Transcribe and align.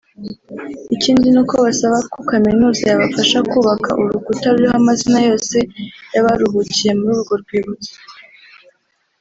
Ikindi 0.95 1.25
ni 1.33 1.39
uko 1.41 1.55
basaba 1.65 1.97
ko 2.11 2.19
Kaminuza 2.29 2.81
yabafasha 2.91 3.37
kubaka 3.51 3.89
urukuta 4.01 4.47
ruriho 4.53 4.75
amazina 4.81 5.17
yose 5.29 5.57
y’abaruhukiye 6.13 6.91
muri 6.99 7.11
urwo 7.17 7.33
rwibutso 7.43 7.93